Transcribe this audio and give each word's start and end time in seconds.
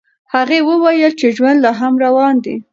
هغې 0.33 0.59
وویل 0.69 1.11
چې 1.19 1.27
ژوند 1.37 1.59
لا 1.65 1.71
هم 1.79 1.93
روان 2.05 2.35
دی. 2.45 2.55